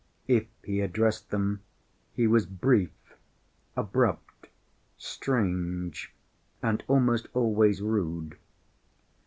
If 0.27 0.47
he 0.63 0.79
addressed 0.81 1.29
them, 1.29 1.61
he 2.15 2.25
was 2.25 2.47
brief, 2.47 2.89
abrupt, 3.75 4.47
strange, 4.97 6.11
and 6.59 6.83
almost 6.87 7.27
always 7.35 7.83
rude. 7.83 8.35